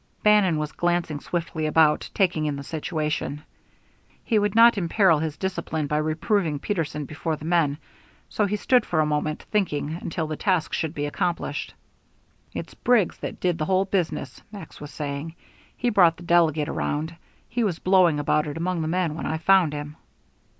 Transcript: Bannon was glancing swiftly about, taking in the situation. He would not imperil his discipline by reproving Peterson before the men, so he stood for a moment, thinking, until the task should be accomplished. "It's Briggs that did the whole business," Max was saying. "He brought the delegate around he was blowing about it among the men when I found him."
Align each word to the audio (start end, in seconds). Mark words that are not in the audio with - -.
Bannon 0.23 0.57
was 0.57 0.71
glancing 0.71 1.19
swiftly 1.19 1.67
about, 1.67 2.09
taking 2.15 2.47
in 2.47 2.55
the 2.55 2.63
situation. 2.63 3.43
He 4.23 4.39
would 4.39 4.55
not 4.55 4.75
imperil 4.75 5.19
his 5.19 5.37
discipline 5.37 5.85
by 5.85 5.97
reproving 5.97 6.57
Peterson 6.57 7.05
before 7.05 7.35
the 7.35 7.45
men, 7.45 7.77
so 8.27 8.47
he 8.47 8.55
stood 8.55 8.83
for 8.83 8.99
a 8.99 9.05
moment, 9.05 9.43
thinking, 9.51 9.99
until 10.01 10.25
the 10.25 10.35
task 10.35 10.73
should 10.73 10.95
be 10.95 11.05
accomplished. 11.05 11.75
"It's 12.51 12.73
Briggs 12.73 13.17
that 13.19 13.39
did 13.39 13.59
the 13.59 13.65
whole 13.65 13.85
business," 13.85 14.41
Max 14.51 14.81
was 14.81 14.89
saying. 14.89 15.35
"He 15.77 15.91
brought 15.91 16.17
the 16.17 16.23
delegate 16.23 16.67
around 16.67 17.15
he 17.47 17.63
was 17.63 17.77
blowing 17.77 18.17
about 18.19 18.47
it 18.47 18.57
among 18.57 18.81
the 18.81 18.87
men 18.87 19.13
when 19.13 19.27
I 19.27 19.37
found 19.37 19.71
him." 19.71 19.97